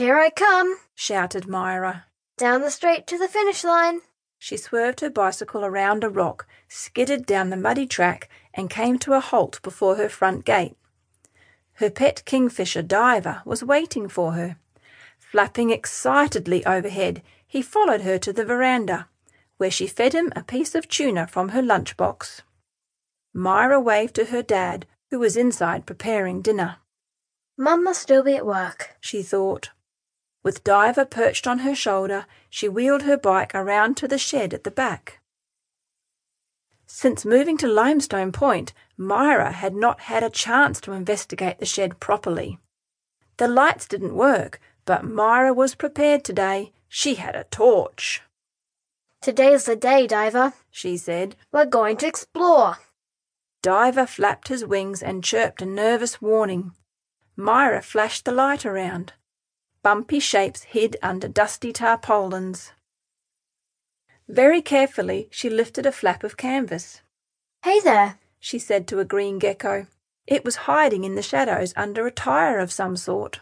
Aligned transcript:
Here 0.00 0.16
I 0.16 0.30
come, 0.30 0.78
shouted 0.94 1.46
Myra. 1.46 2.06
down 2.38 2.62
the 2.62 2.70
straight 2.70 3.06
to 3.08 3.18
the 3.18 3.28
finish 3.28 3.62
line. 3.62 4.00
She 4.38 4.56
swerved 4.56 5.00
her 5.00 5.10
bicycle 5.10 5.62
around 5.62 6.02
a 6.02 6.08
rock, 6.08 6.46
skidded 6.68 7.26
down 7.26 7.50
the 7.50 7.58
muddy 7.58 7.86
track, 7.86 8.30
and 8.54 8.70
came 8.70 8.98
to 9.00 9.12
a 9.12 9.20
halt 9.20 9.60
before 9.62 9.96
her 9.96 10.08
front 10.08 10.46
gate. 10.46 10.74
Her 11.74 11.90
pet 11.90 12.24
kingfisher 12.24 12.80
Diver 12.80 13.42
was 13.44 13.62
waiting 13.62 14.08
for 14.08 14.32
her. 14.32 14.56
Flapping 15.18 15.68
excitedly 15.68 16.64
overhead, 16.64 17.20
he 17.46 17.60
followed 17.60 18.00
her 18.00 18.16
to 18.20 18.32
the 18.32 18.46
veranda, 18.46 19.06
where 19.58 19.70
she 19.70 19.86
fed 19.86 20.14
him 20.14 20.32
a 20.34 20.42
piece 20.42 20.74
of 20.74 20.88
tuna 20.88 21.26
from 21.26 21.50
her 21.50 21.60
lunchbox. 21.60 22.40
Myra 23.34 23.78
waved 23.78 24.14
to 24.14 24.24
her 24.24 24.42
dad, 24.42 24.86
who 25.10 25.18
was 25.18 25.36
inside 25.36 25.84
preparing 25.84 26.40
dinner. 26.40 26.78
Mum 27.58 27.84
must 27.84 28.00
still 28.00 28.22
be 28.22 28.34
at 28.34 28.46
work. 28.46 28.96
She 29.02 29.22
thought. 29.22 29.68
With 30.42 30.64
Diver 30.64 31.04
perched 31.04 31.46
on 31.46 31.60
her 31.60 31.74
shoulder, 31.74 32.26
she 32.48 32.68
wheeled 32.68 33.02
her 33.02 33.18
bike 33.18 33.54
around 33.54 33.96
to 33.98 34.08
the 34.08 34.18
shed 34.18 34.54
at 34.54 34.64
the 34.64 34.70
back. 34.70 35.20
Since 36.86 37.24
moving 37.24 37.56
to 37.58 37.68
Limestone 37.68 38.32
Point, 38.32 38.72
Myra 38.96 39.52
had 39.52 39.74
not 39.74 40.00
had 40.00 40.22
a 40.22 40.30
chance 40.30 40.80
to 40.82 40.92
investigate 40.92 41.58
the 41.58 41.66
shed 41.66 42.00
properly. 42.00 42.58
The 43.36 43.48
lights 43.48 43.86
didn't 43.86 44.14
work, 44.14 44.60
but 44.84 45.04
Myra 45.04 45.54
was 45.54 45.74
prepared 45.74 46.24
today. 46.24 46.72
She 46.88 47.14
had 47.14 47.36
a 47.36 47.44
torch. 47.44 48.22
Today's 49.22 49.66
the 49.66 49.76
day, 49.76 50.06
Diver. 50.06 50.54
She 50.70 50.96
said. 50.96 51.36
We're 51.52 51.66
going 51.66 51.96
to 51.98 52.06
explore. 52.06 52.78
Diver 53.62 54.06
flapped 54.06 54.48
his 54.48 54.64
wings 54.64 55.02
and 55.02 55.22
chirped 55.22 55.62
a 55.62 55.66
nervous 55.66 56.20
warning. 56.20 56.72
Myra 57.36 57.82
flashed 57.82 58.24
the 58.24 58.32
light 58.32 58.64
around. 58.66 59.12
Bumpy 59.82 60.20
shapes 60.20 60.64
hid 60.64 60.96
under 61.02 61.26
dusty 61.28 61.72
tarpaulins. 61.72 62.72
Very 64.28 64.60
carefully, 64.60 65.28
she 65.30 65.48
lifted 65.48 65.86
a 65.86 65.92
flap 65.92 66.22
of 66.22 66.36
canvas. 66.36 67.00
Hey 67.62 67.80
there. 67.80 68.18
She 68.38 68.58
said 68.58 68.86
to 68.88 69.00
a 69.00 69.04
green 69.04 69.38
gecko. 69.38 69.86
It 70.26 70.44
was 70.44 70.66
hiding 70.68 71.04
in 71.04 71.14
the 71.14 71.22
shadows 71.22 71.72
under 71.76 72.06
a 72.06 72.10
tire 72.10 72.58
of 72.58 72.72
some 72.72 72.96
sort. 72.96 73.40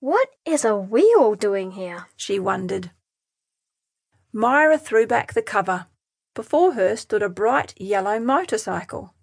What 0.00 0.28
is 0.44 0.64
a 0.64 0.76
wheel 0.76 1.34
doing 1.34 1.72
here? 1.72 2.06
She 2.16 2.38
wondered. 2.38 2.90
Myra 4.32 4.78
threw 4.78 5.06
back 5.06 5.32
the 5.32 5.42
cover. 5.42 5.86
Before 6.34 6.72
her 6.72 6.96
stood 6.96 7.22
a 7.22 7.28
bright 7.28 7.74
yellow 7.78 8.18
motorcycle. 8.18 9.14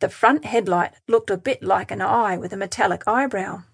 The 0.00 0.08
front 0.08 0.44
headlight 0.44 0.94
looked 1.06 1.30
a 1.30 1.36
bit 1.36 1.62
like 1.62 1.90
an 1.90 2.00
eye 2.00 2.36
with 2.36 2.52
a 2.52 2.56
metallic 2.56 3.06
eyebrow. 3.06 3.64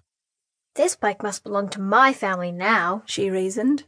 This 0.75 0.95
bike 0.95 1.23
must 1.23 1.43
belong 1.43 1.69
to 1.69 1.81
my 1.81 2.11
family 2.11 2.51
now. 2.51 3.03
She 3.05 3.29
reasoned. 3.29 3.85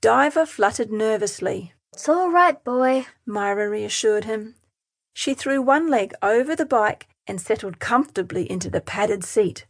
Diver 0.00 0.46
fluttered 0.46 0.92
nervously. 0.92 1.72
It's 1.92 2.08
all 2.08 2.30
right, 2.30 2.62
boy. 2.62 3.06
Myra 3.26 3.68
reassured 3.68 4.24
him. 4.24 4.54
She 5.14 5.34
threw 5.34 5.60
one 5.60 5.88
leg 5.88 6.12
over 6.22 6.54
the 6.54 6.66
bike 6.66 7.08
and 7.26 7.40
settled 7.40 7.80
comfortably 7.80 8.48
into 8.50 8.70
the 8.70 8.80
padded 8.80 9.24
seat. 9.24 9.66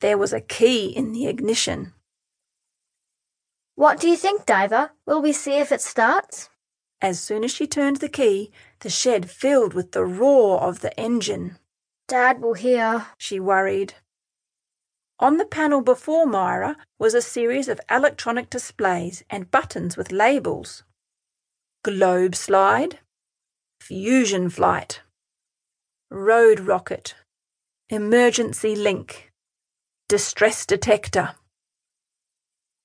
There 0.00 0.18
was 0.18 0.32
a 0.32 0.40
key 0.40 0.86
in 0.86 1.12
the 1.12 1.26
ignition. 1.26 1.92
What 3.76 4.00
do 4.00 4.08
you 4.08 4.16
think, 4.16 4.46
Diver? 4.46 4.90
Will 5.06 5.22
we 5.22 5.32
see 5.32 5.58
if 5.58 5.70
it 5.70 5.82
starts? 5.82 6.48
As 7.00 7.20
soon 7.20 7.44
as 7.44 7.50
she 7.50 7.66
turned 7.66 7.98
the 7.98 8.08
key, 8.08 8.50
the 8.80 8.88
shed 8.88 9.30
filled 9.30 9.74
with 9.74 9.92
the 9.92 10.04
roar 10.04 10.60
of 10.62 10.80
the 10.80 10.98
engine. 10.98 11.58
Dad 12.08 12.40
will 12.40 12.54
hear. 12.54 13.06
She 13.18 13.38
worried. 13.38 13.94
On 15.18 15.38
the 15.38 15.46
panel 15.46 15.80
before 15.80 16.26
Myra 16.26 16.76
was 16.98 17.14
a 17.14 17.22
series 17.22 17.68
of 17.68 17.80
electronic 17.90 18.50
displays 18.50 19.24
and 19.30 19.50
buttons 19.50 19.96
with 19.96 20.12
labels. 20.12 20.82
Globe 21.82 22.34
slide, 22.34 22.98
fusion 23.80 24.50
flight, 24.50 25.00
road 26.10 26.60
rocket, 26.60 27.14
emergency 27.88 28.76
link, 28.76 29.32
distress 30.06 30.66
detector. 30.66 31.34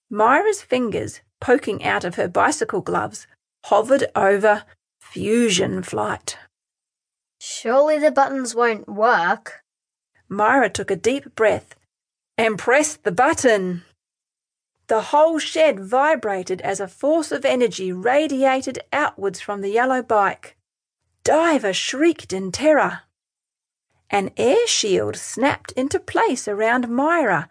Myra's 0.09 0.62
fingers, 0.62 1.19
poking 1.42 1.84
out 1.84 2.06
of 2.06 2.16
her 2.16 2.30
bicycle 2.30 2.81
gloves, 2.81 3.28
hovered 3.66 4.06
over 4.16 4.63
fusion 5.02 5.84
flight. 5.84 6.38
Surely 7.42 8.00
the 8.00 8.12
buttons 8.12 8.56
won't 8.56 8.88
work. 8.88 9.63
Myra 10.30 10.69
took 10.69 10.90
a 10.90 10.96
deep 10.96 11.36
breath 11.36 11.75
and 12.41 12.57
pressed 12.57 13.03
the 13.03 13.12
button. 13.12 13.84
The 14.88 15.02
whole 15.13 15.38
shed 15.38 15.79
vibrated 15.79 16.59
as 16.62 16.79
a 16.79 16.88
force 16.88 17.31
of 17.31 17.46
energy 17.46 17.94
radiated 17.94 18.79
outwards 18.91 19.40
from 19.40 19.62
the 19.62 19.69
yellow 19.69 20.02
bike. 20.02 20.57
Diver 21.24 21.72
shrieked 21.72 22.34
in 22.34 22.51
terror. 22.51 23.01
An 24.09 24.31
air 24.38 24.66
shield 24.66 25.18
snapped 25.18 25.72
into 25.74 26.00
place 26.00 26.47
around 26.47 26.90
Myra, 26.90 27.47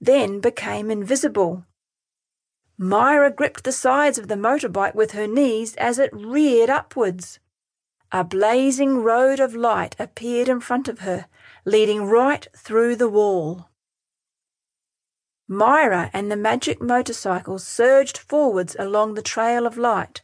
then 0.00 0.40
became 0.40 0.90
invisible. 0.90 1.66
Myra 2.78 3.30
gripped 3.30 3.64
the 3.64 3.72
sides 3.72 4.16
of 4.16 4.28
the 4.28 4.36
motorbike 4.36 4.94
with 4.94 5.10
her 5.10 5.26
knees 5.26 5.76
as 5.76 5.98
it 5.98 6.10
reared 6.14 6.70
upwards. 6.70 7.40
A 8.10 8.24
blazing 8.24 9.02
road 9.02 9.38
of 9.38 9.54
light 9.54 9.94
appeared 9.98 10.48
in 10.48 10.60
front 10.60 10.88
of 10.88 11.00
her, 11.00 11.26
leading 11.66 12.04
right 12.04 12.48
through 12.56 12.96
the 12.96 13.10
wall. 13.10 13.66
Myra 15.52 16.10
and 16.12 16.30
the 16.30 16.36
magic 16.36 16.80
motorcycle 16.80 17.58
surged 17.58 18.16
forwards 18.16 18.76
along 18.78 19.14
the 19.14 19.20
trail 19.20 19.66
of 19.66 19.76
light. 19.76 20.22